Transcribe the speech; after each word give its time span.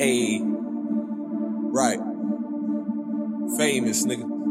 A. 0.00 0.40
Right. 0.42 1.98
Famous, 3.56 4.06
nigga. 4.06 4.47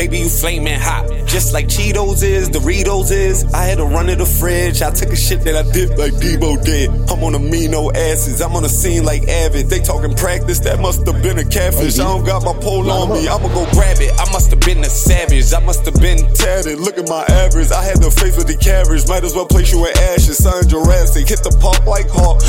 Baby, 0.00 0.20
you 0.20 0.30
flaming 0.30 0.80
hot, 0.80 1.04
just 1.26 1.52
like 1.52 1.66
Cheetos 1.66 2.22
is, 2.22 2.48
Doritos 2.48 3.12
is. 3.12 3.44
I 3.52 3.64
had 3.64 3.76
to 3.76 3.84
run 3.84 4.06
to 4.06 4.16
the 4.16 4.24
fridge. 4.24 4.80
I 4.80 4.90
took 4.90 5.10
a 5.10 5.14
shit 5.14 5.44
that 5.44 5.54
I 5.54 5.70
did 5.72 5.90
like 5.98 6.14
Debo 6.14 6.56
did. 6.64 6.88
I'm 6.88 7.20
on 7.22 7.34
amino 7.34 7.94
acids. 7.94 8.40
I'm 8.40 8.56
on 8.56 8.64
a 8.64 8.68
scene 8.70 9.04
like 9.04 9.28
Avid. 9.28 9.68
They 9.68 9.80
talking 9.80 10.16
practice. 10.16 10.60
That 10.60 10.80
must 10.80 11.04
have 11.04 11.22
been 11.22 11.36
a 11.36 11.44
catfish. 11.44 12.00
I 12.00 12.04
don't 12.04 12.24
got 12.24 12.42
my 12.48 12.54
pole 12.64 12.90
on 12.90 13.12
me. 13.12 13.28
I'ma 13.28 13.52
go 13.52 13.68
grab 13.76 14.00
it. 14.00 14.18
I 14.18 14.24
must 14.32 14.48
have 14.48 14.60
been 14.60 14.80
a 14.80 14.88
savage. 14.88 15.52
I 15.52 15.60
must 15.60 15.84
have 15.84 16.00
been 16.00 16.32
tatted. 16.32 16.80
Look 16.80 16.96
at 16.96 17.06
my 17.06 17.20
average. 17.28 17.70
I 17.70 17.84
had 17.84 18.00
the 18.00 18.10
face 18.10 18.38
with 18.38 18.48
the 18.48 18.56
carriage. 18.56 19.06
Might 19.06 19.24
as 19.24 19.34
well 19.34 19.44
place 19.44 19.70
you 19.70 19.84
in 19.84 19.92
ashes. 20.16 20.42
Son 20.42 20.66
Jurassic. 20.66 21.28
Hit 21.28 21.44
the 21.44 21.52
pop 21.60 21.84
like 21.84 22.08
Hawk. 22.08 22.40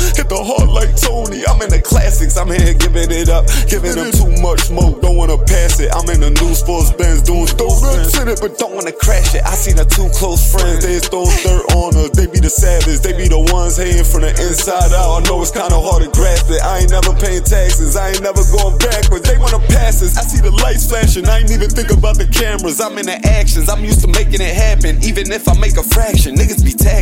Heart 0.42 0.70
like 0.74 0.92
Tony. 0.98 1.46
I'm 1.46 1.62
in 1.62 1.70
the 1.70 1.80
classics. 1.80 2.36
I'm 2.36 2.50
here 2.50 2.74
giving 2.74 3.10
it 3.10 3.28
up. 3.28 3.46
Giving 3.70 3.94
them 3.94 4.10
too 4.10 4.30
much 4.42 4.66
smoke. 4.66 5.00
Don't 5.00 5.16
wanna 5.16 5.38
pass 5.38 5.78
it. 5.78 5.94
I'm 5.94 6.08
in 6.10 6.18
the 6.18 6.34
new 6.34 6.54
sports 6.54 6.90
Benz 6.90 7.22
doing 7.22 7.46
donuts 7.54 8.18
in 8.18 8.28
it, 8.28 8.40
but 8.40 8.58
don't 8.58 8.74
wanna 8.74 8.92
crash 8.92 9.34
it. 9.34 9.42
I 9.46 9.54
seen 9.54 9.76
her 9.78 9.86
two 9.86 10.08
close 10.18 10.42
friends, 10.50 10.82
they 10.82 10.98
throw 10.98 11.26
dirt 11.46 11.64
on 11.78 11.94
her. 11.94 12.08
They 12.10 12.26
be 12.26 12.40
the 12.42 12.50
savage, 12.50 13.00
they 13.00 13.14
be 13.14 13.28
the 13.28 13.38
ones 13.54 13.76
hating 13.76 14.04
from 14.04 14.22
the 14.22 14.32
inside 14.42 14.90
out. 14.92 15.22
I 15.22 15.28
know 15.28 15.42
it's 15.42 15.54
kinda 15.54 15.78
hard 15.78 16.02
to 16.02 16.10
grasp 16.10 16.50
it. 16.50 16.62
I 16.62 16.82
ain't 16.82 16.90
never 16.90 17.14
paying 17.14 17.44
taxes, 17.44 17.94
I 17.96 18.10
ain't 18.10 18.22
never 18.22 18.42
going 18.50 18.78
backwards. 18.78 19.28
They 19.28 19.38
wanna 19.38 19.62
pass 19.70 20.02
us. 20.02 20.18
I 20.18 20.22
see 20.26 20.42
the 20.42 20.50
lights 20.50 20.86
flashing, 20.90 21.28
I 21.28 21.38
ain't 21.42 21.50
even 21.50 21.70
think 21.70 21.90
about 21.90 22.18
the 22.18 22.26
cameras. 22.26 22.80
I'm 22.80 22.98
in 22.98 23.06
the 23.06 23.18
actions, 23.26 23.68
I'm 23.68 23.84
used 23.84 24.02
to 24.02 24.08
making 24.08 24.40
it 24.40 24.54
happen. 24.54 24.98
Even 25.04 25.30
if 25.30 25.46
I 25.48 25.54
make 25.54 25.76
a 25.78 25.84
fraction, 25.84 26.34
niggas 26.34 26.64
be 26.64 26.72
taxing. 26.72 27.01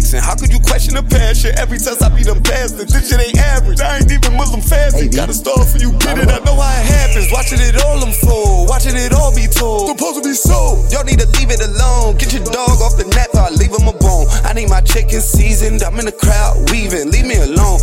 The 1.01 1.09
passion? 1.09 1.53
Every 1.57 1.79
time 1.79 1.97
I 2.01 2.09
be 2.13 2.23
them 2.23 2.41
bastards, 2.43 2.93
this 2.93 3.09
shit 3.09 3.21
ain't 3.21 3.39
average. 3.39 3.81
I 3.81 3.99
ain't 3.99 4.11
even 4.13 4.37
Muslim 4.37 4.61
fasting. 4.61 5.11
Got 5.11 5.31
a 5.31 5.35
start 5.35 5.67
for 5.69 5.79
you 5.79 5.93
get 5.99 6.19
it. 6.19 6.29
I 6.29 6.39
know 6.45 6.57
how 6.57 6.81
it 6.81 6.87
happens. 6.87 7.33
Watching 7.33 7.61
it 7.61 7.77
all 7.85 8.03
unfold, 8.05 8.69
watching 8.69 8.97
it 8.97 9.13
all 9.13 9.35
be 9.35 9.47
told. 9.49 9.89
Supposed 9.89 10.23
to 10.23 10.25
be 10.29 10.35
sold. 10.35 10.93
Y'all 10.93 11.05
need 11.05 11.21
to 11.21 11.29
leave 11.39 11.51
it 11.51 11.61
alone. 11.61 12.17
Get 12.17 12.33
your 12.33 12.45
dog 12.45 12.81
off 12.85 12.97
the 12.97 13.09
nap. 13.17 13.33
or 13.35 13.49
I 13.49 13.51
leave 13.51 13.73
him 13.73 13.89
a 13.89 13.97
bone. 13.97 14.29
I 14.45 14.53
need 14.53 14.69
my 14.69 14.81
chicken 14.81 15.21
seasoned. 15.21 15.83
I'm 15.83 15.99
in 15.99 16.07
the 16.07 16.17
crowd 16.17 16.71
weaving. 16.71 17.11
Leave 17.11 17.27
me 17.27 17.37
alone. 17.41 17.81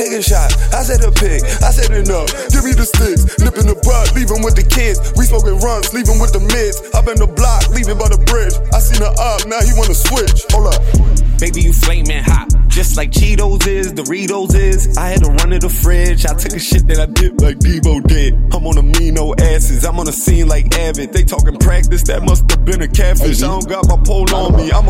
Taking 0.00 0.24
shots. 0.24 0.56
I 0.72 0.82
said 0.82 1.04
a 1.04 1.12
pig. 1.12 1.44
I 1.60 1.70
said 1.76 1.92
enough. 1.92 2.32
Give 2.48 2.64
me 2.64 2.72
the 2.72 2.88
sticks. 2.88 3.36
Nipping 3.36 3.68
the 3.68 3.76
butt. 3.84 4.16
Leave 4.16 4.32
him 4.32 4.40
with 4.40 4.56
the 4.56 4.64
kids. 4.64 4.96
We 5.20 5.28
smoking 5.28 5.60
runs. 5.60 5.92
Leave 5.92 6.08
him 6.08 6.16
with 6.16 6.32
the 6.32 6.40
mids. 6.40 6.80
Up 6.96 7.04
in 7.04 7.20
the 7.20 7.28
block. 7.28 7.68
Leave 7.76 7.86
him 7.86 8.00
by 8.00 8.08
the 8.08 8.20
bridge. 8.24 8.56
I 8.72 8.80
seen 8.80 9.04
her 9.04 9.12
up. 9.12 9.44
Now 9.44 9.60
he 9.60 9.76
wanna 9.76 9.94
switch. 9.94 10.48
Hold 10.56 10.72
up. 10.72 10.80
Baby, 11.36 11.68
you 11.68 11.72
flaming 11.72 12.24
hot. 12.24 12.48
Just 12.68 12.96
like 12.96 13.10
Cheetos 13.10 13.66
is, 13.66 13.92
Doritos 13.92 14.54
is. 14.54 14.96
I 14.96 15.08
had 15.08 15.24
to 15.24 15.30
run 15.30 15.50
to 15.50 15.58
the 15.58 15.68
fridge. 15.68 16.24
I 16.24 16.34
took 16.34 16.52
a 16.52 16.58
shit 16.60 16.86
that 16.86 17.00
I 17.00 17.06
did 17.06 17.40
like 17.40 17.58
Debo 17.58 18.04
did. 18.06 18.34
I'm 18.54 18.64
on 18.64 18.76
amino 18.76 19.34
acids. 19.40 19.84
I'm 19.84 19.98
on 19.98 20.06
a 20.06 20.12
scene 20.12 20.46
like 20.46 20.72
Avid. 20.78 21.12
They 21.12 21.24
talking 21.24 21.56
practice. 21.58 22.04
That 22.04 22.22
must 22.22 22.48
have 22.50 22.64
been 22.64 22.80
a 22.82 22.88
catfish. 22.88 23.42
I 23.42 23.48
don't 23.48 23.68
got 23.68 23.88
my 23.88 23.96
pole 24.04 24.32
on 24.34 24.56
me. 24.56 24.70
I'ma 24.70 24.89